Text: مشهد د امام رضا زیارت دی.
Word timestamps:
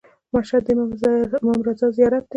مشهد 0.33 0.63
د 0.65 0.69
امام 1.41 1.59
رضا 1.67 1.87
زیارت 1.97 2.23
دی. 2.25 2.29